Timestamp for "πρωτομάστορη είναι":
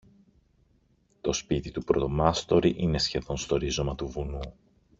1.83-2.97